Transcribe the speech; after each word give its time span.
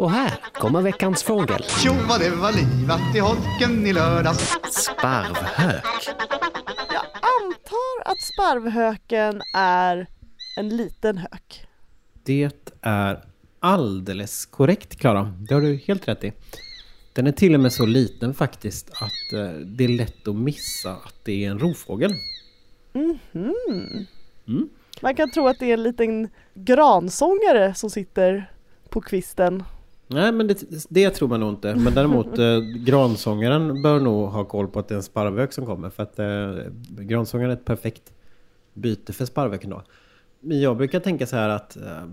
Och 0.00 0.10
här 0.10 0.34
kommer 0.52 0.82
veckans 0.82 1.22
fågel. 1.22 1.62
Tjo 1.62 1.92
vad 2.08 2.20
det 2.20 2.30
var 2.30 2.52
livat 2.52 3.16
i 3.16 3.18
holken 3.18 3.86
i 3.86 3.92
lördags. 3.92 4.58
Sparvhök. 4.70 5.84
Jag 6.92 7.04
antar 7.40 8.12
att 8.12 8.20
sparvhöken 8.20 9.42
är 9.56 10.06
en 10.58 10.76
liten 10.76 11.18
hök. 11.18 11.66
Det 12.24 12.50
är 12.82 13.24
alldeles 13.60 14.46
korrekt 14.46 14.96
Klara. 14.96 15.34
Det 15.48 15.54
har 15.54 15.60
du 15.60 15.80
helt 15.86 16.08
rätt 16.08 16.24
i. 16.24 16.32
Den 17.12 17.26
är 17.26 17.32
till 17.32 17.54
och 17.54 17.60
med 17.60 17.72
så 17.72 17.86
liten 17.86 18.34
faktiskt 18.34 18.90
att 18.90 19.32
eh, 19.32 19.50
det 19.52 19.84
är 19.84 19.88
lätt 19.88 20.28
att 20.28 20.36
missa 20.36 20.90
att 20.90 21.24
det 21.24 21.44
är 21.44 21.50
en 21.50 21.58
rovfågel. 21.58 22.12
Man 25.02 25.14
kan 25.14 25.30
tro 25.30 25.48
att 25.48 25.58
det 25.58 25.66
är 25.66 25.74
en 25.74 25.82
liten 25.82 26.28
gransångare 26.54 27.74
som 27.74 27.90
sitter 27.90 28.52
på 28.88 29.00
kvisten. 29.00 29.64
Nej, 30.12 30.32
men 30.32 30.46
det, 30.46 30.64
det 30.88 31.10
tror 31.10 31.28
man 31.28 31.40
nog 31.40 31.50
inte. 31.50 31.74
Men 31.74 31.94
däremot 31.94 32.38
eh, 32.38 32.60
gransångaren 32.60 33.82
bör 33.82 34.00
nog 34.00 34.28
ha 34.28 34.44
koll 34.44 34.68
på 34.68 34.78
att 34.78 34.88
det 34.88 34.94
är 34.94 34.96
en 34.96 35.02
sparvhök 35.02 35.52
som 35.52 35.66
kommer. 35.66 35.90
För 35.90 36.02
att 36.02 36.18
eh, 36.18 36.72
gransångaren 36.88 37.50
är 37.50 37.54
ett 37.54 37.64
perfekt 37.64 38.12
byte 38.74 39.12
för 39.12 39.24
sparvhöken 39.24 39.70
då. 39.70 39.82
Men 40.40 40.60
jag 40.60 40.76
brukar 40.76 41.00
tänka 41.00 41.26
så 41.26 41.36
här 41.36 41.48
att 41.48 41.76
eh, 41.76 42.04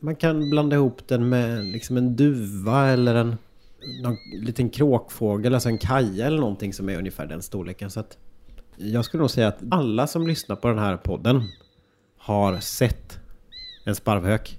man 0.00 0.16
kan 0.16 0.50
blanda 0.50 0.76
ihop 0.76 1.08
den 1.08 1.28
med 1.28 1.64
liksom 1.64 1.96
en 1.96 2.16
duva 2.16 2.86
eller 2.86 3.14
en 3.14 3.36
någon 4.02 4.16
liten 4.32 4.70
kråkfågel, 4.70 5.54
alltså 5.54 5.68
en 5.68 5.78
kaja 5.78 6.26
eller 6.26 6.38
någonting 6.38 6.72
som 6.72 6.88
är 6.88 6.98
ungefär 6.98 7.26
den 7.26 7.42
storleken. 7.42 7.90
Så 7.90 8.00
att 8.00 8.18
jag 8.76 9.04
skulle 9.04 9.20
nog 9.20 9.30
säga 9.30 9.48
att 9.48 9.62
alla 9.70 10.06
som 10.06 10.26
lyssnar 10.26 10.56
på 10.56 10.68
den 10.68 10.78
här 10.78 10.96
podden 10.96 11.42
har 12.16 12.60
sett 12.60 13.18
en 13.84 13.94
sparvhök 13.94 14.58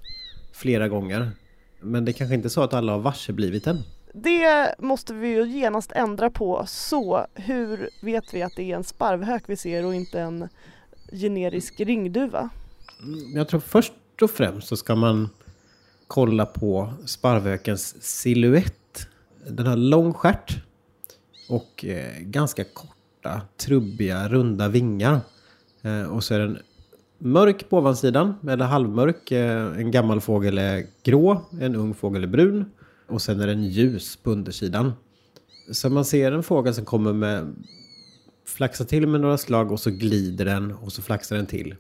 flera 0.54 0.88
gånger. 0.88 1.32
Men 1.84 2.06
det 2.06 2.12
är 2.12 2.14
kanske 2.14 2.36
inte 2.36 2.50
så 2.50 2.62
att 2.62 2.74
alla 2.74 2.92
har 2.92 3.00
varseblivit 3.00 3.64
den. 3.64 3.84
Det 4.14 4.76
måste 4.80 5.14
vi 5.14 5.28
ju 5.28 5.48
genast 5.48 5.92
ändra 5.92 6.30
på. 6.30 6.64
Så 6.68 7.28
hur 7.34 7.90
vet 8.02 8.34
vi 8.34 8.44
att 8.44 8.56
det 8.56 8.72
är 8.72 8.76
en 8.76 8.84
sparvhök 8.84 9.44
vi 9.46 9.58
ser 9.58 9.86
och 9.86 9.96
inte 9.96 10.20
en 10.20 10.50
generisk 11.12 11.80
ringduva? 11.80 12.50
Jag 13.34 13.48
tror 13.48 13.60
först 13.60 13.94
och 14.22 14.32
främst 14.32 14.68
så 14.68 14.78
ska 14.78 14.96
man 14.96 15.30
kolla 16.08 16.46
på 16.46 16.94
sparvhökens 17.06 18.04
silhuett. 18.04 19.08
Den 19.48 19.68
har 19.68 19.76
lång 19.76 20.14
stjärt 20.14 20.64
och 21.50 21.86
eh, 21.86 22.20
ganska 22.20 22.64
korta, 22.64 23.42
trubbiga, 23.58 24.30
runda 24.30 24.68
vingar. 24.68 25.20
Eh, 25.82 26.04
och 26.04 26.24
så 26.24 26.34
är 26.34 26.40
den 26.40 26.60
mörk 27.24 27.70
på 27.70 27.78
ovansidan, 27.78 28.36
eller 28.48 28.66
halvmörk. 28.66 29.32
Eh, 29.32 29.78
en 29.78 29.92
gammal 29.92 30.22
fågel 30.22 30.58
är 30.58 30.86
grå, 31.04 31.42
en 31.62 31.76
ung 31.76 31.94
fågel 31.94 32.24
är 32.24 32.28
brun. 32.28 32.66
Och 33.08 33.22
sen 33.22 33.42
är 33.42 33.48
den 33.48 33.64
ljus 33.64 34.16
på 34.16 34.32
undersidan. 34.32 34.94
Så 35.72 35.90
man 35.90 36.06
ser 36.06 36.32
en 36.32 36.44
fågel 36.44 36.74
som 36.74 36.86
kommer 36.86 37.14
med 37.14 37.56
flaxar 38.46 38.86
till 38.86 39.08
med 39.08 39.22
några 39.22 39.38
slag 39.38 39.72
och 39.72 39.80
så 39.80 39.92
glider 39.92 40.46
den 40.46 40.72
och 40.72 40.92
så 40.92 41.02
flaxar 41.02 41.36
den 41.36 41.46
till. 41.46 41.76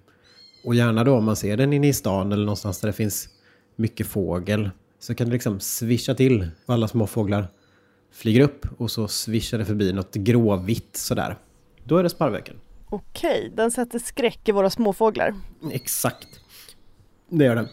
Och 0.66 0.76
gärna 0.76 1.04
då 1.04 1.16
om 1.16 1.26
man 1.26 1.36
ser 1.36 1.58
den 1.58 1.74
inne 1.74 1.88
i 1.88 1.94
stan 1.94 2.32
eller 2.32 2.46
någonstans 2.46 2.80
där 2.80 2.88
det 2.88 2.94
finns 2.94 3.30
mycket 3.76 4.08
fågel 4.08 4.70
så 5.00 5.16
kan 5.16 5.28
det 5.28 5.34
liksom 5.34 5.60
svischa 5.60 6.16
till 6.16 6.50
och 6.66 6.74
alla 6.74 6.88
små 6.88 7.08
fåglar 7.08 7.48
flyger 8.12 8.42
upp 8.42 8.68
och 8.78 8.92
så 8.92 9.08
svischar 9.08 9.58
det 9.58 9.66
förbi 9.66 9.94
något 9.94 10.14
gråvitt 10.14 10.98
sådär. 10.98 11.38
Då 11.84 11.98
är 11.98 12.04
det 12.04 12.10
Sparvöken. 12.10 12.56
Okej, 12.94 13.52
den 13.56 13.72
sätter 13.72 14.00
skräck 14.00 14.50
i 14.50 14.52
våra 14.52 14.70
småfåglar. 14.70 15.34
Exakt. 15.72 16.28
Det 17.30 17.46
gör 17.46 17.56
den. 17.56 17.68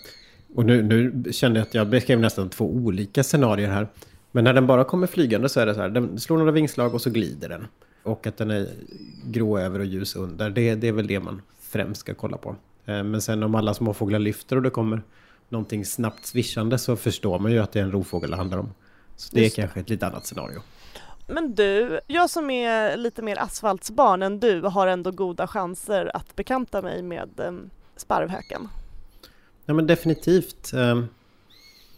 Och 0.55 0.65
nu, 0.65 0.83
nu 0.83 1.33
kände 1.33 1.59
jag 1.61 1.67
att 1.67 1.75
jag 1.75 1.89
beskrev 1.89 2.21
nästan 2.21 2.49
två 2.51 2.65
olika 2.71 3.23
scenarier 3.23 3.69
här. 3.69 3.89
Men 4.33 4.45
när 4.45 4.53
den 4.55 4.67
bara 4.67 4.85
kommer 4.85 5.07
flygande 5.07 5.49
så 5.49 5.61
är 5.61 5.67
det 5.67 5.75
så 5.75 5.81
här, 5.81 5.89
den 5.89 6.21
slår 6.21 6.39
några 6.39 6.53
vingslag 6.53 6.95
och 6.95 7.03
så 7.03 7.11
glider 7.11 7.49
den. 7.49 7.67
Och 8.03 8.27
att 8.27 8.37
den 8.37 8.51
är 8.51 8.69
grå 9.25 9.59
över 9.59 9.79
och 9.79 9.85
ljus 9.85 10.17
under, 10.17 10.51
det, 10.51 10.75
det 10.75 10.89
är 10.89 10.93
väl 10.93 11.07
det 11.07 11.21
man 11.21 11.43
främst 11.61 12.01
ska 12.01 12.15
kolla 12.15 12.37
på. 12.37 12.57
Eh, 12.87 13.03
Men 13.05 13.23
sen 13.23 13.43
om 13.43 13.55
alla 13.55 13.75
småfåglar 13.75 14.19
lyfter 14.19 14.57
och 14.57 14.63
det 14.63 14.71
kommer 14.71 15.03
någonting 15.49 15.85
snabbt 15.85 16.27
svischande 16.27 16.79
så 16.79 16.97
förstår 16.97 17.39
man 17.39 17.53
ju 17.53 17.59
att 17.59 17.73
det 17.73 17.79
är 17.81 17.85
en 17.85 17.93
rovfågel 17.93 18.31
det 18.31 18.37
handlar 18.37 18.59
om. 18.59 18.71
Så 19.17 19.35
det 19.35 19.41
är 19.41 19.45
Just 19.45 19.57
det. 19.57 19.63
kanske 19.63 19.81
ett 19.81 19.91
lite 19.91 20.07
annat 20.07 20.27
scenario. 20.27 20.61
Men 21.31 21.55
du, 21.55 22.01
jag 22.07 22.31
som 22.31 22.51
är 22.51 22.97
lite 22.97 23.23
mer 23.23 23.39
asfaltsbarn 23.39 24.23
än 24.23 24.41
du 24.41 24.61
har 24.61 24.87
ändå 24.87 25.11
goda 25.11 25.47
chanser 25.47 26.11
att 26.17 26.37
bekanta 26.37 26.83
mig 26.83 27.03
med 27.03 27.41
eh, 27.41 27.53
sparvhöken. 27.97 28.69
Ja 29.65 29.75
men 29.75 29.87
definitivt. 29.87 30.73
eh, 30.73 31.03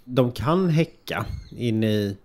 De 0.04 0.32
kan 0.32 0.68
häcka 0.68 1.26
inne 1.56 1.86
i 1.90 2.16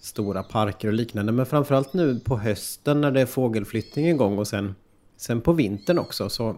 stora 0.00 0.42
parker 0.42 0.88
och 0.88 0.94
liknande. 0.94 1.32
Men 1.32 1.46
framförallt 1.46 1.92
nu 1.92 2.20
på 2.20 2.38
hösten 2.38 3.00
när 3.00 3.10
det 3.10 3.20
är 3.20 3.26
fågelflyttning 3.26 4.08
igång 4.08 4.38
och 4.38 4.48
sen, 4.48 4.74
sen 5.16 5.40
på 5.40 5.52
vintern 5.52 5.98
också. 5.98 6.28
Så 6.28 6.56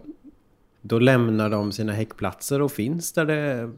då 0.81 0.99
lämnar 0.99 1.49
de 1.49 1.71
sina 1.71 1.93
häckplatser 1.93 2.61
och 2.61 2.71
finns 2.71 3.11
där 3.11 3.25
det, 3.25 3.71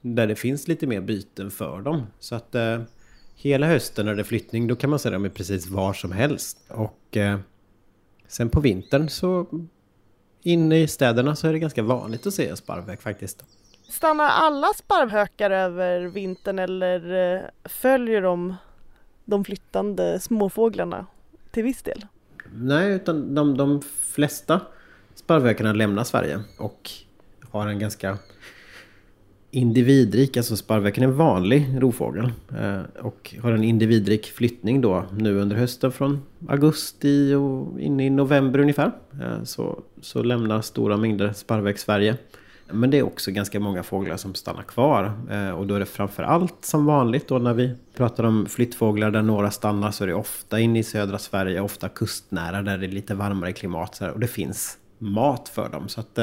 där 0.00 0.26
det 0.26 0.36
finns 0.36 0.68
lite 0.68 0.86
mer 0.86 1.00
byten 1.00 1.50
för 1.50 1.80
dem. 1.80 2.02
Så 2.18 2.34
att 2.34 2.54
eh, 2.54 2.80
hela 3.34 3.66
hösten 3.66 4.06
när 4.06 4.14
det 4.14 4.22
är 4.22 4.24
flyttning 4.24 4.66
då 4.66 4.76
kan 4.76 4.90
man 4.90 4.98
se 4.98 5.10
dem 5.10 5.26
i 5.26 5.30
precis 5.30 5.66
var 5.66 5.92
som 5.92 6.12
helst. 6.12 6.58
Och 6.68 7.16
eh, 7.16 7.38
sen 8.28 8.48
på 8.48 8.60
vintern 8.60 9.08
så 9.08 9.46
inne 10.42 10.80
i 10.80 10.88
städerna 10.88 11.36
så 11.36 11.48
är 11.48 11.52
det 11.52 11.58
ganska 11.58 11.82
vanligt 11.82 12.26
att 12.26 12.34
se 12.34 12.56
sparvhök 12.56 13.02
faktiskt. 13.02 13.44
Stannar 13.88 14.28
alla 14.28 14.66
sparvhökar 14.76 15.50
över 15.50 16.00
vintern 16.00 16.58
eller 16.58 17.34
eh, 17.34 17.40
följer 17.64 18.22
de 18.22 18.54
de 19.24 19.44
flyttande 19.44 20.20
småfåglarna 20.20 21.06
till 21.50 21.62
viss 21.62 21.82
del? 21.82 22.06
Nej, 22.52 22.92
utan 22.92 23.34
de, 23.34 23.56
de 23.56 23.82
flesta 24.00 24.60
sparvhökarna 25.14 25.72
lämnar 25.72 26.04
Sverige 26.04 26.40
och 26.58 26.90
har 27.50 27.66
en 27.66 27.78
ganska 27.78 28.18
individrik, 29.54 30.36
alltså 30.36 30.56
sparvhöken 30.56 31.04
är 31.04 31.08
en 31.08 31.16
vanlig 31.16 31.68
rovfågel 31.78 32.32
eh, 32.58 32.80
och 33.00 33.34
har 33.42 33.52
en 33.52 33.64
individrik 33.64 34.26
flyttning 34.26 34.80
då 34.80 35.04
nu 35.18 35.40
under 35.40 35.56
hösten 35.56 35.92
från 35.92 36.22
augusti 36.48 37.34
och 37.34 37.80
in 37.80 38.00
i 38.00 38.10
november 38.10 38.58
ungefär. 38.58 38.92
Eh, 39.12 39.44
så, 39.44 39.82
så 40.00 40.22
lämnar 40.22 40.60
stora 40.60 40.96
mängder 40.96 41.32
sparvhök 41.32 41.78
Sverige. 41.78 42.16
Men 42.70 42.90
det 42.90 42.98
är 42.98 43.02
också 43.02 43.30
ganska 43.30 43.60
många 43.60 43.82
fåglar 43.82 44.16
som 44.16 44.34
stannar 44.34 44.62
kvar. 44.62 45.12
Eh, 45.30 45.50
och 45.50 45.66
då 45.66 45.74
är 45.74 45.80
det 45.80 45.86
framför 45.86 46.22
allt 46.22 46.64
som 46.64 46.86
vanligt 46.86 47.28
då 47.28 47.38
när 47.38 47.54
vi 47.54 47.74
pratar 47.96 48.24
om 48.24 48.46
flyttfåglar 48.46 49.10
där 49.10 49.22
några 49.22 49.50
stannar 49.50 49.90
så 49.90 50.04
är 50.04 50.08
det 50.08 50.14
ofta 50.14 50.60
inne 50.60 50.78
i 50.78 50.82
södra 50.82 51.18
Sverige, 51.18 51.60
ofta 51.60 51.88
kustnära 51.88 52.62
där 52.62 52.78
det 52.78 52.86
är 52.86 52.90
lite 52.90 53.14
varmare 53.14 53.52
klimat. 53.52 54.00
Och 54.14 54.20
det 54.20 54.26
finns 54.26 54.78
mat 54.98 55.48
för 55.48 55.68
dem. 55.68 55.88
Så 55.88 56.00
att 56.00 56.18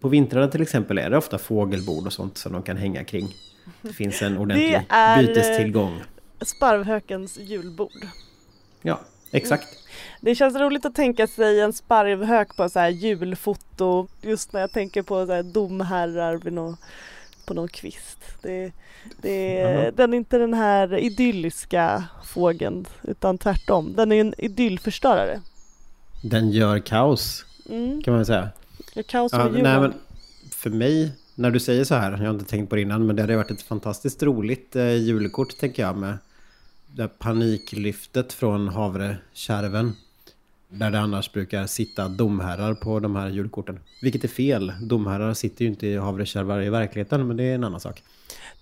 på 0.00 0.08
vintrarna 0.08 0.48
till 0.48 0.62
exempel 0.62 0.98
är 0.98 1.10
det 1.10 1.16
ofta 1.16 1.38
fågelbord 1.38 2.06
och 2.06 2.12
sånt 2.12 2.38
som 2.38 2.52
de 2.52 2.62
kan 2.62 2.76
hänga 2.76 3.04
kring. 3.04 3.34
Det 3.82 3.92
finns 3.92 4.22
en 4.22 4.38
ordentlig 4.38 4.74
eh, 4.74 5.18
bytestillgång. 5.18 6.02
Sparvhökens 6.40 7.38
julbord. 7.38 8.06
Ja, 8.82 9.00
exakt. 9.32 9.68
Det 10.20 10.34
känns 10.34 10.56
roligt 10.56 10.84
att 10.86 10.94
tänka 10.94 11.26
sig 11.26 11.60
en 11.60 11.72
sparvhök 11.72 12.56
på 12.56 12.68
så 12.68 12.78
här 12.78 12.88
julfoto 12.88 14.06
just 14.22 14.52
när 14.52 14.60
jag 14.60 14.72
tänker 14.72 15.02
på 15.02 15.26
så 15.26 15.32
här 15.32 15.42
domherrar 15.42 16.36
vid 16.36 16.52
nå 16.52 16.76
på 17.46 17.54
någon 17.54 17.68
kvist. 17.68 18.18
Det, 18.42 18.72
det, 19.22 19.90
den 19.96 20.12
är 20.12 20.16
inte 20.16 20.38
den 20.38 20.54
här 20.54 20.98
idylliska 20.98 22.04
fågeln 22.24 22.86
utan 23.02 23.38
tvärtom. 23.38 23.94
Den 23.96 24.12
är 24.12 24.20
en 24.20 24.34
idyllförstörare. 24.38 25.40
Den 26.22 26.50
gör 26.50 26.78
kaos 26.78 27.42
Mm. 27.70 28.02
kan 28.02 28.12
man 28.12 28.18
väl 28.18 28.26
säga. 28.26 28.48
Det 28.94 29.00
är 29.00 29.04
kaos 29.04 29.32
Ja, 29.32 29.48
med 29.48 29.62
nej, 29.62 29.80
men 29.80 29.94
för 30.50 30.70
mig, 30.70 31.12
när 31.34 31.50
du 31.50 31.60
säger 31.60 31.84
så 31.84 31.94
här, 31.94 32.10
jag 32.10 32.18
har 32.18 32.30
inte 32.34 32.44
tänkt 32.44 32.70
på 32.70 32.76
det 32.76 32.82
innan, 32.82 33.06
men 33.06 33.16
det 33.16 33.22
hade 33.22 33.36
varit 33.36 33.50
ett 33.50 33.62
fantastiskt 33.62 34.22
roligt 34.22 34.76
eh, 34.76 34.92
julkort 34.94 35.58
tänker 35.58 35.82
jag 35.82 35.96
med 35.96 36.18
det 36.86 37.08
paniklyftet 37.18 38.32
från 38.32 38.68
havrekärven. 38.68 39.92
Där 40.68 40.90
det 40.90 41.00
annars 41.00 41.32
brukar 41.32 41.66
sitta 41.66 42.08
domherrar 42.08 42.74
på 42.74 43.00
de 43.00 43.16
här 43.16 43.28
julkorten. 43.28 43.78
Vilket 44.02 44.24
är 44.24 44.28
fel. 44.28 44.72
Domherrar 44.80 45.34
sitter 45.34 45.62
ju 45.64 45.68
inte 45.70 45.86
i 45.86 45.96
havrekärvar 45.96 46.62
i 46.62 46.70
verkligheten, 46.70 47.26
men 47.26 47.36
det 47.36 47.44
är 47.44 47.54
en 47.54 47.64
annan 47.64 47.80
sak. 47.80 48.02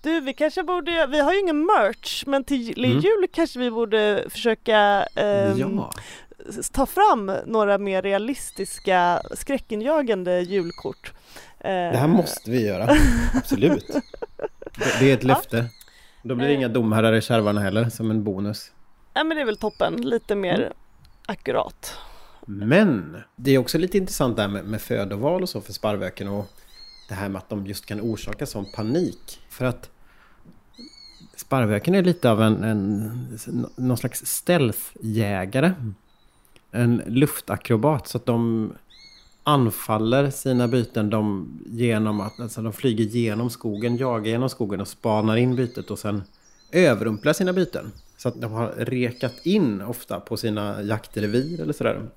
Du, 0.01 0.19
vi 0.21 0.33
kanske 0.33 0.63
borde, 0.63 1.07
vi 1.07 1.19
har 1.19 1.33
ju 1.33 1.39
ingen 1.39 1.59
merch, 1.65 2.23
men 2.27 2.43
till 2.43 2.85
Mm. 2.85 2.99
jul 2.99 3.27
kanske 3.31 3.59
vi 3.59 3.71
borde 3.71 4.25
försöka 4.29 5.07
ehm, 5.15 5.57
ja, 5.59 5.91
ta 6.71 6.85
fram 6.85 7.31
några 7.45 7.77
mer 7.77 8.01
realistiska 8.01 9.21
skräckinjagande 9.35 10.41
julkort. 10.41 11.13
Eh, 11.59 11.69
det 11.69 11.97
här 11.97 12.07
måste 12.07 12.51
vi 12.51 12.65
göra. 12.67 12.95
Absolut. 13.33 13.87
Det, 14.77 14.99
det 14.99 15.11
är 15.11 15.13
ett 15.13 15.23
löfte. 15.23 15.65
Då 16.23 16.35
blir 16.35 16.47
det 16.47 16.53
inga 16.53 16.67
domherrar 16.67 17.13
i 17.13 17.21
kärvarna 17.21 17.61
heller, 17.61 17.89
som 17.89 18.11
en 18.11 18.23
bonus. 18.23 18.71
Ja 19.13 19.23
men 19.23 19.37
det 19.37 19.41
är 19.41 19.45
väl 19.45 19.57
toppen, 19.57 20.01
lite 20.01 20.35
mer 20.35 20.55
Mm. 20.59 20.73
akkurat. 21.25 21.93
Men 22.45 23.17
det 23.35 23.51
är 23.51 23.57
också 23.57 23.77
lite 23.77 23.97
intressant 23.97 24.37
där 24.37 24.47
med, 24.47 24.65
med 24.65 24.81
födoval 24.81 25.41
och 25.41 25.49
så 25.49 25.61
för 25.61 25.73
sparvhöken 25.73 26.27
och 26.27 26.45
det 27.09 27.15
här 27.15 27.29
med 27.29 27.39
att 27.39 27.49
de 27.49 27.67
just 27.67 27.85
kan 27.85 28.01
orsaka 28.01 28.45
sån 28.45 28.65
panik. 28.75 29.39
För 29.49 29.65
att 29.65 29.89
Sparvhöken 31.37 31.95
är 31.95 32.01
lite 32.03 32.31
av 32.31 32.41
en, 32.41 32.63
en 32.63 33.67
någon 33.75 33.97
slags 33.97 34.25
stealthjägare. 34.25 35.71
En 36.75 37.01
luftakrobat 37.05 38.07
så 38.07 38.17
att 38.17 38.25
de 38.25 38.71
anfaller 39.43 40.29
sina 40.29 40.67
byten 40.67 41.09
de, 41.09 41.47
genom 41.65 42.21
att 42.21 42.39
alltså 42.39 42.61
de 42.61 42.73
flyger 42.73 43.03
genom 43.03 43.49
skogen, 43.49 43.97
jagar 43.97 44.31
genom 44.31 44.49
skogen 44.49 44.81
och 44.81 44.87
spanar 44.87 45.37
in 45.37 45.55
bytet 45.55 45.91
och 45.91 45.99
sen 45.99 46.23
överrumplar 46.71 47.33
sina 47.33 47.53
byten. 47.53 47.91
Så 48.17 48.27
att 48.27 48.41
de 48.41 48.51
har 48.51 48.67
rekat 48.77 49.45
in 49.45 49.81
ofta 49.81 50.19
på 50.19 50.37
sina 50.37 50.81
jaktrevir 50.81 51.61
eller 51.61 51.73
sådär. 51.73 52.09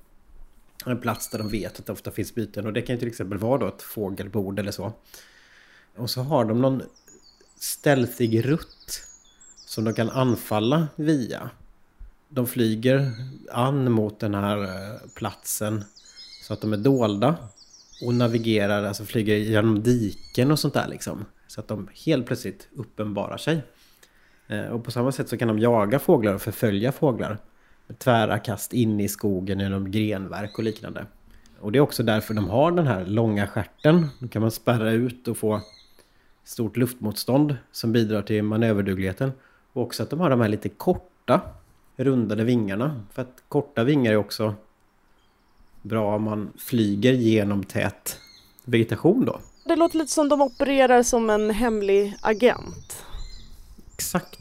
En 0.85 1.01
plats 1.01 1.29
där 1.29 1.37
de 1.39 1.49
vet 1.49 1.79
att 1.79 1.85
det 1.85 1.91
ofta 1.91 2.11
finns 2.11 2.35
byten 2.35 2.65
och 2.65 2.73
det 2.73 2.81
kan 2.81 2.95
ju 2.95 2.99
till 2.99 3.07
exempel 3.07 3.37
vara 3.37 3.57
då 3.57 3.67
ett 3.67 3.81
fågelbord 3.81 4.59
eller 4.59 4.71
så. 4.71 4.93
Och 5.95 6.09
så 6.09 6.21
har 6.21 6.45
de 6.45 6.61
någon 6.61 6.81
stealthig 7.59 8.45
rutt 8.45 9.03
som 9.55 9.83
de 9.83 9.93
kan 9.93 10.09
anfalla 10.09 10.87
via. 10.95 11.49
De 12.29 12.47
flyger 12.47 13.11
an 13.51 13.91
mot 13.91 14.19
den 14.19 14.33
här 14.33 14.63
eh, 14.63 14.99
platsen 15.15 15.83
så 16.43 16.53
att 16.53 16.61
de 16.61 16.73
är 16.73 16.77
dolda 16.77 17.35
och 18.05 18.13
navigerar, 18.13 18.83
alltså 18.83 19.05
flyger 19.05 19.35
genom 19.35 19.83
diken 19.83 20.51
och 20.51 20.59
sånt 20.59 20.73
där 20.73 20.87
liksom. 20.87 21.25
Så 21.47 21.59
att 21.59 21.67
de 21.67 21.89
helt 22.05 22.25
plötsligt 22.25 22.67
uppenbarar 22.75 23.37
sig. 23.37 23.63
Eh, 24.47 24.65
och 24.65 24.83
på 24.83 24.91
samma 24.91 25.11
sätt 25.11 25.29
så 25.29 25.37
kan 25.37 25.47
de 25.47 25.59
jaga 25.59 25.99
fåglar 25.99 26.33
och 26.33 26.41
förfölja 26.41 26.91
fåglar. 26.91 27.37
Med 27.87 27.99
tvära 27.99 28.39
kast 28.39 28.73
in 28.73 28.99
i 28.99 29.07
skogen 29.07 29.59
genom 29.59 29.91
grenverk 29.91 30.57
och 30.57 30.63
liknande. 30.63 31.05
Och 31.59 31.71
det 31.71 31.79
är 31.79 31.81
också 31.81 32.03
därför 32.03 32.33
de 32.33 32.49
har 32.49 32.71
den 32.71 32.87
här 32.87 33.05
långa 33.05 33.47
skärten. 33.47 34.07
Då 34.19 34.27
kan 34.27 34.41
man 34.41 34.51
spärra 34.51 34.91
ut 34.91 35.27
och 35.27 35.37
få 35.37 35.61
stort 36.43 36.77
luftmotstånd 36.77 37.55
som 37.71 37.91
bidrar 37.91 38.21
till 38.21 38.43
manöverdugligheten. 38.43 39.31
Och 39.73 39.81
också 39.81 40.03
att 40.03 40.09
de 40.09 40.19
har 40.19 40.29
de 40.29 40.41
här 40.41 40.47
lite 40.47 40.69
korta 40.69 41.41
rundade 41.99 42.43
vingarna. 42.43 43.01
För 43.13 43.21
att 43.21 43.43
korta 43.47 43.83
vingar 43.83 44.11
är 44.11 44.15
också 44.15 44.53
bra 45.81 46.15
om 46.15 46.23
man 46.23 46.53
flyger 46.57 47.13
genom 47.13 47.63
tät 47.63 48.17
vegetation 48.63 49.25
då. 49.25 49.39
Det 49.65 49.75
låter 49.75 49.97
lite 49.97 50.11
som 50.11 50.29
de 50.29 50.41
opererar 50.41 51.03
som 51.03 51.29
en 51.29 51.49
hemlig 51.49 52.17
agent. 52.21 53.05
Exakt. 53.93 54.39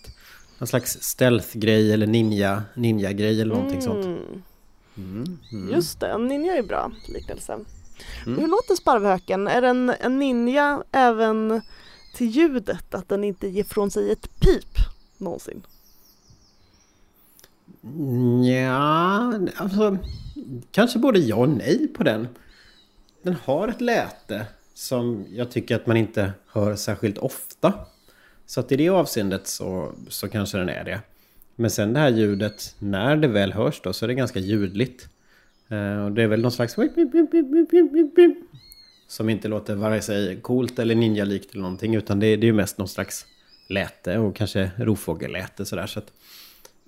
Någon 0.59 0.67
slags 0.67 1.03
stealth-grej 1.03 1.93
eller 1.93 2.07
ninja, 2.07 2.63
ninja-grej 2.75 3.41
eller 3.41 3.55
någonting 3.55 3.83
sånt. 3.83 4.05
Mm. 4.05 4.43
Mm. 5.53 5.71
Just 5.73 6.01
det, 6.01 6.19
ninja 6.19 6.57
är 6.57 6.63
bra 6.63 6.93
liknelse. 7.09 7.59
Mm. 8.27 8.39
Hur 8.39 8.47
låter 8.49 8.75
sparvhöken? 8.75 9.49
Är 9.49 9.63
den 9.63 9.93
en 10.01 10.19
ninja 10.19 10.83
även 10.93 11.63
till 12.15 12.27
ljudet? 12.27 12.95
Att 12.95 13.09
den 13.09 13.25
inte 13.25 13.49
ger 13.49 13.65
från 13.65 13.91
sig 13.91 14.13
ett 14.13 14.41
pip 14.41 14.77
någonsin? 15.17 15.63
Ja, 18.45 19.33
alltså 19.57 19.99
kanske 20.71 20.99
både 20.99 21.19
ja 21.19 21.37
och 21.37 21.49
nej 21.49 21.89
på 21.89 22.03
den. 22.03 22.29
Den 23.23 23.37
har 23.45 23.69
ett 23.69 23.81
läte 23.81 24.47
som 24.75 25.27
jag 25.31 25.51
tycker 25.51 25.77
att 25.77 25.87
man 25.87 25.97
inte 25.97 26.33
hör 26.47 26.77
särskilt 26.77 27.19
ofta. 27.19 27.73
Så 28.47 28.61
att 28.61 28.73
i 28.73 28.77
det 28.77 28.89
avseendet 28.89 29.47
så, 29.47 29.93
så 30.09 30.29
kanske 30.29 30.59
den 30.59 30.69
är 30.69 30.85
det. 30.85 31.01
Men 31.57 31.71
sen 31.71 31.93
det 31.93 32.01
här 32.01 32.11
ljudet, 32.11 32.75
när 32.79 33.17
det 33.17 33.29
väl 33.29 33.53
hörs 33.53 33.81
då, 33.81 33.93
så 33.93 34.05
är 34.05 34.09
det 34.09 34.15
ganska 34.15 34.39
ljudligt. 34.39 35.09
Eh, 35.69 36.05
och 36.05 36.13
det 36.13 36.23
är 36.23 36.27
väl 36.27 36.41
någon 36.41 36.53
slags... 36.53 36.77
Som 39.09 39.29
inte 39.29 39.49
låter 39.49 39.75
vare 39.75 40.01
sig 40.01 40.41
coolt 40.41 40.79
eller 40.79 40.95
ninjalikt 40.95 41.51
eller 41.51 41.63
någonting. 41.63 41.95
Utan 41.95 42.21
det, 42.21 42.37
det 42.37 42.45
är 42.45 42.49
ju 42.49 42.53
mest 42.53 42.79
någon 42.79 42.89
slags 42.89 43.27
läte 43.69 44.19
och 44.19 44.37
kanske 44.37 44.71
rovfågelläte 44.77 45.65
sådär. 45.65 45.87
Så 45.87 45.99
att, 45.99 46.13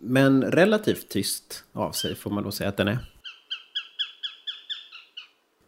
men 0.01 0.43
relativt 0.43 1.09
tyst 1.09 1.65
av 1.73 1.93
sig 1.93 2.15
får 2.15 2.31
man 2.31 2.45
då 2.45 2.51
säga 2.51 2.69
att 2.69 2.77
den 2.77 2.89
är. 2.89 2.99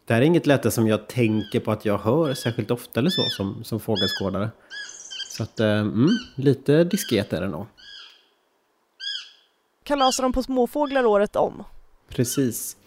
Det 0.05 0.13
här 0.13 0.21
är 0.21 0.25
inget 0.25 0.45
läte 0.45 0.71
som 0.71 0.87
jag 0.87 1.07
tänker 1.07 1.59
på 1.59 1.71
att 1.71 1.85
jag 1.85 1.97
hör 1.97 2.33
särskilt 2.33 2.71
ofta 2.71 2.99
eller 2.99 3.09
så 3.09 3.21
som, 3.29 3.63
som 3.63 3.79
fågelskådare. 3.79 4.49
Så 5.29 5.43
att, 5.43 5.59
mm, 5.59 6.09
lite 6.35 6.83
diskret 6.83 7.33
är 7.33 7.41
det 7.41 7.47
nog. 7.47 7.65
Kalasar 9.83 10.23
de 10.23 10.33
på 10.33 10.43
småfåglar 10.43 11.05
året 11.05 11.35
om? 11.35 11.63
Precis. 12.09 12.77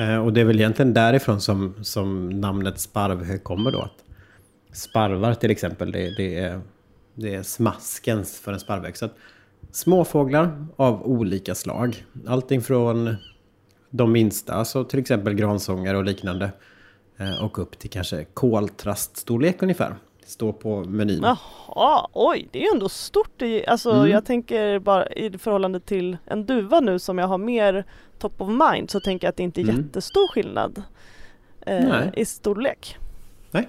Eh, 0.00 0.24
och 0.24 0.32
det 0.32 0.40
är 0.40 0.44
väl 0.44 0.60
egentligen 0.60 0.94
därifrån 0.94 1.40
som, 1.40 1.84
som 1.84 2.30
namnet 2.40 2.80
sparvhö 2.80 3.38
kommer 3.38 3.70
då. 3.72 3.82
Att 3.82 4.04
sparvar 4.72 5.34
till 5.34 5.50
exempel, 5.50 5.92
det, 5.92 6.16
det, 6.16 6.38
är, 6.38 6.60
det 7.14 7.34
är 7.34 7.42
smaskens 7.42 8.40
för 8.40 8.52
en 8.52 8.60
sparvhök. 8.60 8.96
Så 8.96 9.04
att 9.04 9.16
småfåglar 9.70 10.66
av 10.76 11.06
olika 11.06 11.54
slag. 11.54 12.04
Allting 12.26 12.62
från 12.62 13.16
de 13.90 14.12
minsta, 14.12 14.54
alltså 14.54 14.84
till 14.84 14.98
exempel 14.98 15.34
gransångare 15.34 15.96
och 15.96 16.04
liknande. 16.04 16.50
Eh, 17.16 17.44
och 17.44 17.58
upp 17.58 17.78
till 17.78 17.90
kanske 17.90 18.24
koltraststorlek 18.24 19.62
ungefär. 19.62 19.94
Står 20.26 20.52
på 20.52 20.84
menyn. 20.84 21.22
Jaha, 21.22 22.08
oj, 22.12 22.48
det 22.52 22.58
är 22.58 22.62
ju 22.62 22.68
ändå 22.74 22.88
stort. 22.88 23.42
I, 23.42 23.66
alltså 23.66 23.90
mm. 23.90 24.10
jag 24.10 24.24
tänker 24.24 24.78
bara 24.78 25.06
i 25.06 25.38
förhållande 25.38 25.80
till 25.80 26.16
en 26.24 26.46
duva 26.46 26.80
nu 26.80 26.98
som 26.98 27.18
jag 27.18 27.26
har 27.26 27.38
mer 27.38 27.84
top 28.18 28.40
of 28.40 28.48
mind 28.48 28.90
så 28.90 29.00
tänker 29.00 29.26
jag 29.26 29.30
att 29.30 29.36
det 29.36 29.42
inte 29.42 29.60
är 29.60 29.62
mm. 29.62 29.76
jättestor 29.76 30.28
skillnad 30.28 30.82
eh, 31.66 32.04
i 32.16 32.24
storlek. 32.24 32.98
Nej. 33.50 33.68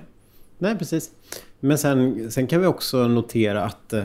Nej, 0.58 0.78
precis. 0.78 1.12
Men 1.60 1.78
sen, 1.78 2.32
sen 2.32 2.48
kan 2.48 2.62
vi 2.62 2.68
också 2.68 3.08
notera 3.08 3.64
att 3.64 3.94
eh, 3.94 4.04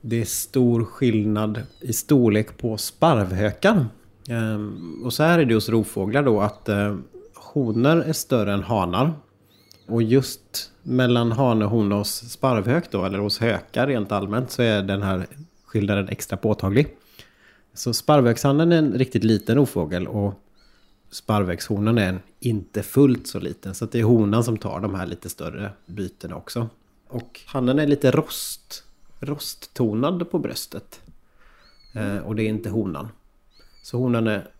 det 0.00 0.20
är 0.20 0.24
stor 0.24 0.84
skillnad 0.84 1.62
i 1.80 1.92
storlek 1.92 2.58
på 2.58 2.76
sparvhökar. 2.76 3.86
Ehm, 4.28 5.02
och 5.04 5.12
så 5.12 5.22
här 5.22 5.38
är 5.38 5.44
det 5.44 5.54
hos 5.54 5.68
rovfåglar 5.68 6.22
då 6.22 6.40
att 6.40 6.68
eh, 6.68 6.96
honor 7.34 8.02
är 8.02 8.12
större 8.12 8.52
än 8.52 8.62
hanar. 8.62 9.12
Och 9.86 10.02
just 10.02 10.72
mellan 10.82 11.32
hane, 11.32 11.64
hona 11.64 11.96
och 11.96 12.06
sparvhök 12.06 12.90
då, 12.90 13.04
eller 13.04 13.18
hos 13.18 13.38
hökar 13.38 13.86
rent 13.86 14.12
allmänt, 14.12 14.50
så 14.50 14.62
är 14.62 14.82
den 14.82 15.02
här 15.02 15.26
skillnaden 15.64 16.08
extra 16.08 16.36
påtaglig. 16.36 16.96
Så 17.74 17.92
sparvhökshannen 17.92 18.72
är 18.72 18.78
en 18.78 18.92
riktigt 18.92 19.24
liten 19.24 19.56
rovfågel 19.56 20.06
och 20.06 20.34
sparvhökshonan 21.10 21.98
är 21.98 22.08
en 22.08 22.20
inte 22.40 22.82
fullt 22.82 23.26
så 23.26 23.40
liten. 23.40 23.74
Så 23.74 23.86
det 23.86 23.98
är 23.98 24.04
honan 24.04 24.44
som 24.44 24.58
tar 24.58 24.80
de 24.80 24.94
här 24.94 25.06
lite 25.06 25.28
större 25.28 25.70
bytena 25.86 26.36
också. 26.36 26.68
Och 27.08 27.40
hannen 27.46 27.78
är 27.78 27.86
lite 27.86 28.10
rost, 28.10 28.84
rosttonad 29.20 30.30
på 30.30 30.38
bröstet. 30.38 31.00
Eh, 31.94 32.18
och 32.18 32.36
det 32.36 32.42
är 32.42 32.48
inte 32.48 32.70
honan. 32.70 33.08
Så 33.82 33.98
honan 33.98 34.26
är 34.26 34.50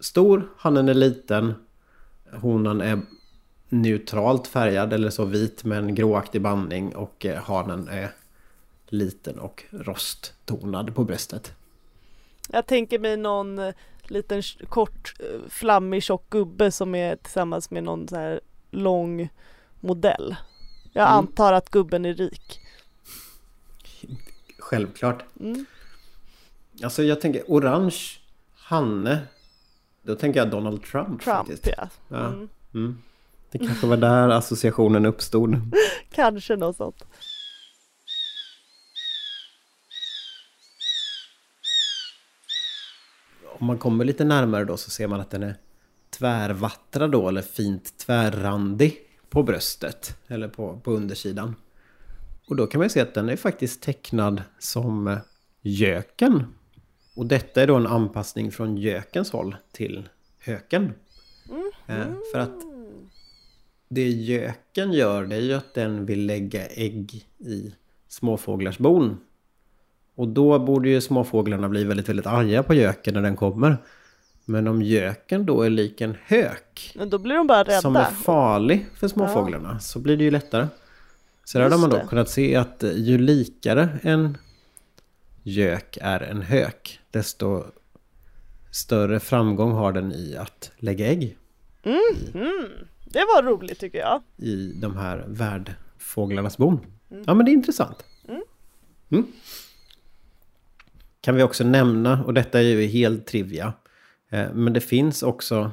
stor, 0.00 0.48
hannen 0.56 0.88
är 0.88 0.94
liten. 0.94 1.54
Honan 2.32 2.80
är 2.80 3.00
neutralt 3.68 4.46
färgad 4.46 4.92
eller 4.92 5.10
så 5.10 5.24
vit 5.24 5.64
med 5.64 5.78
en 5.78 5.94
gråaktig 5.94 6.42
bandning 6.42 6.96
och 6.96 7.26
eh, 7.26 7.42
hanen 7.42 7.88
är 7.88 8.10
liten 8.86 9.38
och 9.38 9.64
rosttonad 9.70 10.94
på 10.94 11.04
bröstet. 11.04 11.52
Jag 12.48 12.66
tänker 12.66 12.98
mig 12.98 13.16
någon 13.16 13.58
eh, 13.58 13.74
liten 14.02 14.42
kort 14.68 15.14
eh, 15.20 15.48
flammig 15.48 16.02
tjock 16.02 16.30
gubbe 16.30 16.70
som 16.70 16.94
är 16.94 17.16
tillsammans 17.16 17.70
med 17.70 17.84
någon 17.84 18.08
så 18.08 18.16
här 18.16 18.40
lång 18.70 19.28
modell. 19.80 20.36
Jag 20.92 21.08
mm. 21.08 21.18
antar 21.18 21.52
att 21.52 21.70
gubben 21.70 22.04
är 22.04 22.14
rik. 22.14 22.60
Självklart. 24.68 25.24
Mm. 25.40 25.66
Alltså 26.82 27.02
jag 27.02 27.20
tänker 27.20 27.42
orange 27.46 27.96
Hanne. 28.54 29.20
Då 30.02 30.14
tänker 30.14 30.40
jag 30.40 30.50
Donald 30.50 30.82
Trump. 30.82 31.06
Trump 31.06 31.22
faktiskt. 31.22 31.66
ja. 31.76 31.88
ja. 32.08 32.26
Mm. 32.26 32.48
Mm. 32.74 33.02
Det 33.50 33.58
kanske 33.58 33.86
var 33.86 33.96
där 33.96 34.28
associationen 34.28 35.06
uppstod. 35.06 35.60
kanske 36.12 36.56
något 36.56 36.76
sånt. 36.76 37.04
Om 43.58 43.66
man 43.66 43.78
kommer 43.78 44.04
lite 44.04 44.24
närmare 44.24 44.64
då 44.64 44.76
så 44.76 44.90
ser 44.90 45.06
man 45.06 45.20
att 45.20 45.30
den 45.30 45.42
är 45.42 45.56
tvärvattrad 46.10 47.10
då 47.10 47.28
eller 47.28 47.42
fint 47.42 47.98
tvärrandig 47.98 48.98
på 49.30 49.42
bröstet 49.42 50.16
eller 50.26 50.48
på, 50.48 50.80
på 50.84 50.92
undersidan. 50.92 51.54
Och 52.48 52.56
då 52.56 52.66
kan 52.66 52.78
man 52.78 52.90
se 52.90 53.00
att 53.00 53.14
den 53.14 53.28
är 53.28 53.36
faktiskt 53.36 53.82
tecknad 53.82 54.42
som 54.58 55.16
göken. 55.62 56.44
Och 57.14 57.26
detta 57.26 57.62
är 57.62 57.66
då 57.66 57.76
en 57.76 57.86
anpassning 57.86 58.52
från 58.52 58.76
gökens 58.76 59.30
håll 59.30 59.56
till 59.72 60.08
höken. 60.38 60.92
Mm. 61.50 61.70
Eh, 61.86 62.14
för 62.32 62.38
att 62.38 62.62
det 63.88 64.08
göken 64.08 64.92
gör 64.92 65.26
det 65.26 65.36
är 65.36 65.40
ju 65.40 65.54
att 65.54 65.74
den 65.74 66.06
vill 66.06 66.26
lägga 66.26 66.66
ägg 66.66 67.26
i 67.38 67.72
småfåglars 68.08 68.78
bon. 68.78 69.20
Och 70.14 70.28
då 70.28 70.58
borde 70.58 70.88
ju 70.88 71.00
småfåglarna 71.00 71.68
bli 71.68 71.84
väldigt, 71.84 72.08
väldigt 72.08 72.26
arga 72.26 72.62
på 72.62 72.74
göken 72.74 73.14
när 73.14 73.22
den 73.22 73.36
kommer. 73.36 73.76
Men 74.44 74.68
om 74.68 74.82
göken 74.82 75.46
då 75.46 75.62
är 75.62 75.70
lik 75.70 76.00
en 76.00 76.16
hök. 76.24 76.92
Men 76.96 77.10
då 77.10 77.18
blir 77.18 77.34
de 77.34 77.46
bara 77.46 77.62
rädda. 77.62 77.80
Som 77.80 77.96
är 77.96 78.04
farlig 78.04 78.86
för 78.94 79.08
småfåglarna. 79.08 79.70
Ja. 79.72 79.78
Så 79.78 79.98
blir 79.98 80.16
det 80.16 80.24
ju 80.24 80.30
lättare. 80.30 80.66
Så 81.48 81.58
där 81.58 81.70
har 81.70 81.78
man 81.78 81.90
då 81.90 82.00
kunnat 82.00 82.30
se 82.30 82.56
att 82.56 82.84
ju 82.94 83.18
likare 83.18 83.98
en 84.02 84.38
gök 85.42 85.98
är 86.00 86.20
en 86.20 86.42
hök, 86.42 87.00
desto 87.10 87.64
större 88.70 89.20
framgång 89.20 89.72
har 89.72 89.92
den 89.92 90.12
i 90.12 90.36
att 90.36 90.72
lägga 90.76 91.06
ägg. 91.06 91.38
Mm, 91.82 91.98
mm. 92.34 92.70
Det 93.04 93.18
var 93.18 93.42
roligt 93.42 93.78
tycker 93.78 93.98
jag. 93.98 94.22
I 94.36 94.72
de 94.72 94.96
här 94.96 95.24
värdfåglarnas 95.28 96.58
bon. 96.58 96.80
Mm. 97.10 97.24
Ja 97.26 97.34
men 97.34 97.46
det 97.46 97.50
är 97.50 97.54
intressant. 97.54 98.04
Mm. 98.28 98.42
mm. 99.10 99.26
Kan 101.20 101.34
vi 101.34 101.42
också 101.42 101.64
nämna, 101.64 102.24
och 102.24 102.34
detta 102.34 102.58
är 102.58 102.62
ju 102.62 102.86
helt 102.86 103.26
trivia. 103.26 103.72
Eh, 104.30 104.52
men 104.52 104.72
det 104.72 104.80
finns 104.80 105.22
också 105.22 105.70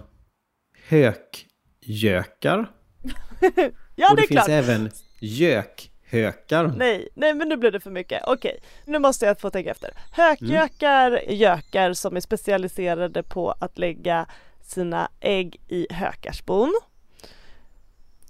hökgökar. 0.87 2.71
ja, 3.95 4.11
och 4.11 4.15
det, 4.15 4.21
det 4.21 4.27
finns 4.27 4.45
klart. 4.45 4.49
även 4.49 4.89
gökhökar. 5.25 6.73
Nej, 6.77 7.09
nej 7.13 7.33
men 7.33 7.49
nu 7.49 7.57
blev 7.57 7.71
det 7.71 7.79
för 7.79 7.91
mycket. 7.91 8.23
Okej, 8.27 8.59
nu 8.85 8.99
måste 8.99 9.25
jag 9.25 9.39
få 9.39 9.49
tänka 9.49 9.71
efter. 9.71 9.91
Hökgökar 10.11 11.11
är 11.11 11.33
gökar 11.33 11.93
som 11.93 12.15
är 12.15 12.19
specialiserade 12.21 13.23
på 13.23 13.51
att 13.59 13.77
lägga 13.77 14.25
sina 14.61 15.09
ägg 15.19 15.61
i 15.67 15.87
hökarsbon. 15.93 16.73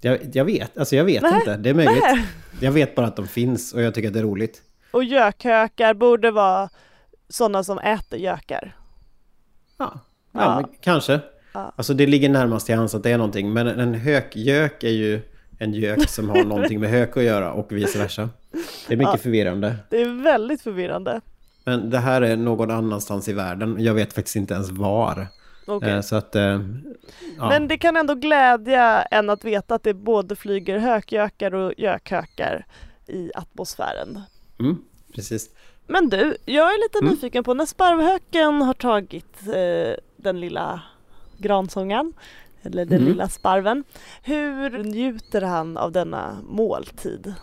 Jag, 0.00 0.18
jag 0.32 0.44
vet, 0.44 0.78
alltså 0.78 0.96
jag 0.96 1.04
vet 1.04 1.22
Nej. 1.22 1.34
inte. 1.34 1.56
Det 1.56 1.70
är 1.70 1.74
möjligt. 1.74 2.02
Nej. 2.02 2.24
Jag 2.60 2.72
vet 2.72 2.94
bara 2.94 3.06
att 3.06 3.16
de 3.16 3.28
finns 3.28 3.74
och 3.74 3.82
jag 3.82 3.94
tycker 3.94 4.08
att 4.08 4.14
det 4.14 4.20
är 4.20 4.24
roligt. 4.24 4.62
Och 4.90 5.04
gökhökar 5.04 5.94
borde 5.94 6.30
vara 6.30 6.68
sådana 7.28 7.64
som 7.64 7.78
äter 7.78 8.18
gökar. 8.18 8.76
Ja, 9.76 10.00
ja, 10.32 10.60
Ja. 10.62 10.68
Kanske. 10.80 11.20
Ja. 11.52 11.72
Alltså 11.76 11.94
det 11.94 12.06
ligger 12.06 12.28
närmast 12.28 12.66
till 12.66 12.74
hands 12.74 12.94
att 12.94 13.02
det 13.02 13.10
är 13.10 13.18
någonting. 13.18 13.52
Men 13.52 13.66
en 13.66 13.94
hökgök 13.94 14.84
är 14.84 14.90
ju 14.90 15.20
en 15.58 15.74
gök 15.74 16.08
som 16.08 16.28
har 16.30 16.44
någonting 16.44 16.80
med 16.80 16.90
hök 16.90 17.16
att 17.16 17.22
göra 17.22 17.52
och 17.52 17.72
vice 17.72 17.98
versa. 17.98 18.28
Det 18.88 18.94
är 18.94 18.96
mycket 18.96 19.12
Ja. 19.14 19.18
förvirrande. 19.18 19.76
Det 19.90 20.02
är 20.02 20.22
väldigt 20.22 20.62
förvirrande. 20.62 21.20
Men 21.64 21.90
det 21.90 21.98
här 21.98 22.22
är 22.22 22.36
någon 22.36 22.70
annanstans 22.70 23.28
i 23.28 23.32
världen. 23.32 23.76
Jag 23.78 23.94
vet 23.94 24.12
faktiskt 24.12 24.36
inte 24.36 24.54
ens 24.54 24.70
var. 24.70 25.26
Okej. 25.66 25.90
Eh, 25.90 26.00
Så 26.00 26.16
att... 26.16 26.36
eh, 26.36 26.60
Ja. 27.38 27.48
Men 27.48 27.68
det 27.68 27.78
kan 27.78 27.96
ändå 27.96 28.14
glädja 28.14 29.02
en 29.02 29.30
att 29.30 29.44
veta 29.44 29.74
att 29.74 29.82
det 29.82 29.94
både 29.94 30.36
flyger 30.36 30.78
hökgökar 30.78 31.54
och 31.54 31.72
gökhökar 31.76 32.66
i 33.06 33.30
atmosfären. 33.34 34.20
Mm, 34.60 34.78
precis. 35.14 35.50
Men 35.86 36.08
du, 36.08 36.36
jag 36.44 36.66
är 36.66 36.82
lite 36.84 36.98
Mm. 36.98 37.10
nyfiken 37.10 37.44
på 37.44 37.54
när 37.54 37.66
sparvhöken 37.66 38.62
har 38.62 38.74
tagit 38.74 39.46
eh, 39.46 39.94
den 40.16 40.40
lilla 40.40 40.82
gransångan, 41.38 42.12
eller 42.66 42.84
den 42.84 42.98
Mm. 42.98 43.08
lilla 43.08 43.28
sparven. 43.28 43.84
Hur 44.22 44.70
njuter 44.84 45.42
han 45.42 45.76
av 45.76 45.92
denna 45.92 46.38
måltid? 46.48 47.34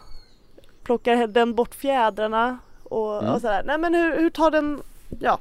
Plockar 0.84 1.28
den 1.28 1.54
bort 1.56 1.76
fjädrarna 1.76 2.58
och, 2.84 3.18
Mm. 3.24 3.34
och 3.34 3.42
sådär? 3.42 3.64
Nej 3.66 3.78
men 3.78 3.94
hur, 3.94 4.18
hur 4.18 4.30
tar 4.30 4.52
den, 4.52 4.82
ja, 5.20 5.40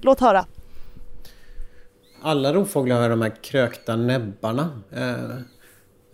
låt 0.00 0.20
höra. 0.20 0.44
Alla 2.22 2.52
rovfåglar 2.54 3.00
har 3.02 3.08
de 3.08 3.22
här 3.22 3.32
krökta 3.42 3.96
näbbarna. 3.96 4.68
Eh, 4.90 5.14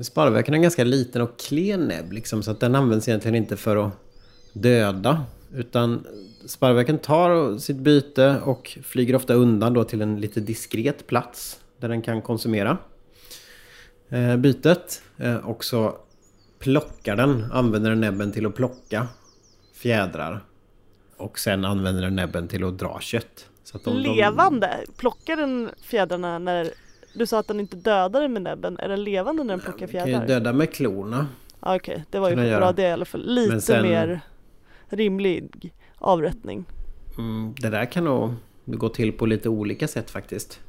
Sparvhöken 0.00 0.53
har 0.55 0.57
en 0.57 0.62
ganska 0.62 0.85
liten 0.85 1.23
och 1.23 1.38
klen 1.38 1.81
näbb 1.88 2.12
liksom, 2.12 2.43
så 2.43 2.50
att 2.50 2.61
den 2.61 2.75
används 2.75 3.09
egentligen 3.09 3.35
inte 3.35 3.57
för 3.57 3.77
att 3.87 3.93
döda. 4.53 5.25
Utan 5.55 6.07
sparvhöken 6.47 6.99
tar 6.99 7.59
sitt 7.59 7.77
byte 7.77 8.41
och 8.45 8.79
flyger 8.83 9.15
ofta 9.17 9.35
undan 9.35 9.75
då 9.75 9.85
till 9.85 10.03
en 10.03 10.21
lite 10.21 10.41
diskret 10.41 11.07
plats 11.07 11.61
där 11.81 11.88
den 11.88 12.03
kan 12.03 12.23
konsumera 12.23 12.79
eh, 14.11 14.37
bytet. 14.37 15.03
Eh, 15.17 15.37
och 15.37 15.65
så 15.65 15.97
plockar 16.59 17.17
den, 17.17 17.45
använder 17.53 17.91
den 17.91 18.00
näbben 18.00 18.33
till 18.33 18.47
att 18.47 18.55
plocka 18.55 19.07
fjädrar. 19.75 20.45
Och 21.17 21.38
sen 21.38 21.65
använder 21.65 22.03
den 22.03 22.17
näbben 22.17 22.49
till 22.49 22.65
att 22.65 22.79
dra 22.79 23.00
kött. 23.00 23.47
De- 23.73 23.79
de- 23.85 23.97
levande? 24.17 24.77
Plockar 24.97 25.37
den 25.37 25.71
fjädrarna 25.83 26.38
när 26.38 26.71
du 27.15 27.27
sa 27.27 27.38
att 27.38 27.49
den 27.49 27.61
inte 27.61 27.77
dödar 27.77 28.21
den 28.23 28.33
med 28.33 28.43
näbben? 28.43 28.79
Är 28.79 28.88
den 28.88 29.05
levande 29.05 29.45
när 29.45 29.53
den 29.53 29.61
plockar 29.61 29.87
kan 29.87 30.00
ju 30.00 30.05
fjädrar? 30.05 30.27
döda 30.27 30.53
med 30.53 30.73
klorna. 30.73 31.27
Ah, 31.61 31.77
Okej, 31.77 32.05
det 32.11 32.19
var 32.19 32.29
ju 32.29 32.35
kan 32.35 32.45
den 32.45 32.53
bra 32.53 32.61
göra. 32.61 32.73
det 32.73 32.83
i 32.83 32.91
alla 32.93 33.05
fall. 33.05 33.25
Lite 33.35 33.61
sen- 33.61 33.83
mer 33.83 34.21
rimlig 34.88 35.73
avrättning. 35.99 36.65
Mm, 37.19 37.55
det 37.59 37.69
där 37.71 37.85
kan 37.93 38.05
nog 38.05 38.35
gå 38.65 38.88
till 38.88 39.12
på 39.12 39.27
lite 39.27 39.49
olika 39.49 39.88
sätt 39.88 40.11
faktiskt. 40.11 40.61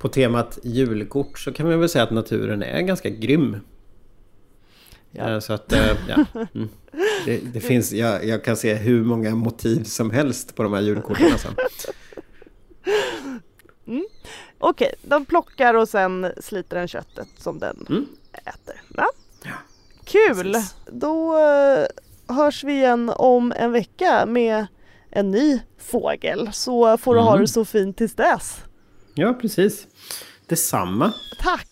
På 0.00 0.08
temat 0.08 0.58
julkort 0.62 1.38
så 1.38 1.52
kan 1.52 1.68
man 1.68 1.80
väl 1.80 1.88
säga 1.88 2.04
att 2.04 2.10
naturen 2.10 2.62
är 2.62 2.80
ganska 2.80 3.08
grym. 3.10 3.56
Ja. 5.10 5.30
Eh, 5.30 5.38
Så 5.40 5.52
att, 5.52 5.72
eh, 5.72 5.96
ja. 6.08 6.24
Mm. 6.54 6.68
Det, 7.24 7.40
det 7.52 7.60
finns, 7.60 7.92
jag, 7.92 8.24
jag 8.24 8.44
kan 8.44 8.56
se 8.56 8.74
hur 8.74 9.04
många 9.04 9.34
motiv 9.34 9.84
som 9.84 10.10
helst 10.10 10.54
på 10.56 10.62
de 10.62 10.72
här 10.72 10.80
julkorten. 10.80 11.32
Alltså. 11.32 11.48
Okej, 14.58 14.94
de 15.02 15.24
plockar 15.24 15.74
och 15.74 15.88
sen 15.88 16.32
sliter 16.40 16.76
den 16.76 16.88
köttet 16.88 17.28
som 17.38 17.58
den 17.58 17.86
Mm. 17.88 18.06
äter. 18.32 18.82
Ja. 18.96 19.06
Ja, 19.44 19.50
Kul! 20.04 20.52
precis. 20.52 20.74
Då 20.92 21.36
eh, 21.38 21.86
hörs 22.36 22.64
vi 22.64 22.72
igen 22.72 23.12
om 23.16 23.52
en 23.56 23.72
vecka 23.72 24.26
med 24.26 24.66
en 25.10 25.30
ny 25.30 25.60
fågel. 25.78 26.50
Så 26.52 26.96
får 26.98 27.14
du 27.14 27.20
ha 27.20 27.30
Mm. 27.32 27.40
det 27.40 27.48
så 27.48 27.64
fint 27.64 27.96
tills 27.96 28.14
dess. 28.14 28.64
Ja, 29.14 29.32
precis. 29.32 29.86
Detsamma. 30.48 31.14
Tack! 31.38 31.69